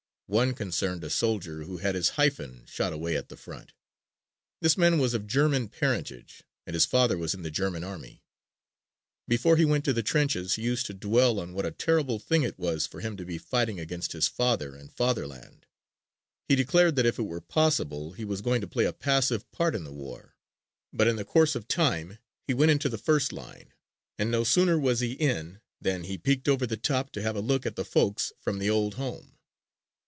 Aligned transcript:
One 0.27 0.53
concerned 0.53 1.03
a 1.03 1.09
soldier 1.09 1.63
who 1.65 1.79
had 1.79 1.93
his 1.93 2.11
hyphen 2.15 2.63
shot 2.65 2.93
away 2.93 3.17
at 3.17 3.27
the 3.27 3.35
front. 3.35 3.73
This 4.61 4.77
man 4.77 4.97
was 4.97 5.13
of 5.13 5.27
German 5.27 5.67
parentage 5.67 6.43
and 6.65 6.73
his 6.73 6.85
father 6.85 7.17
was 7.17 7.33
in 7.33 7.41
the 7.43 7.51
German 7.51 7.83
army. 7.83 8.23
Before 9.27 9.57
he 9.57 9.65
went 9.65 9.83
to 9.83 9.91
the 9.91 10.01
trenches 10.03 10.53
he 10.55 10.61
used 10.61 10.85
to 10.85 10.93
dwell 10.93 11.37
on 11.37 11.53
what 11.53 11.65
a 11.65 11.71
terrible 11.71 12.17
thing 12.17 12.43
it 12.43 12.57
was 12.57 12.87
for 12.87 13.01
him 13.01 13.17
to 13.17 13.25
be 13.25 13.37
fighting 13.37 13.77
against 13.77 14.13
his 14.13 14.29
father 14.29 14.73
and 14.73 14.93
Fatherland. 14.93 15.65
He 16.47 16.55
declared 16.55 16.95
that 16.95 17.05
if 17.05 17.19
it 17.19 17.23
were 17.27 17.41
possible 17.41 18.13
he 18.13 18.23
was 18.23 18.39
going 18.39 18.61
to 18.61 18.67
play 18.69 18.85
a 18.85 18.93
passive 18.93 19.51
part 19.51 19.75
in 19.75 19.83
the 19.83 19.91
war. 19.91 20.37
But 20.93 21.09
in 21.09 21.17
the 21.17 21.25
course 21.25 21.55
of 21.55 21.67
time 21.67 22.19
he 22.47 22.53
went 22.53 22.71
into 22.71 22.87
the 22.87 22.97
first 22.97 23.33
line 23.33 23.73
and 24.17 24.31
no 24.31 24.45
sooner 24.45 24.79
was 24.79 25.01
he 25.01 25.11
in 25.11 25.59
than 25.81 26.05
he 26.05 26.17
peeked 26.17 26.47
over 26.47 26.65
the 26.65 26.77
top 26.77 27.11
to 27.11 27.21
have 27.21 27.35
a 27.35 27.41
look 27.41 27.65
at 27.65 27.75
the 27.75 27.83
folks 27.83 28.31
from 28.39 28.59
the 28.59 28.69
old 28.69 28.93
home. 28.93 29.27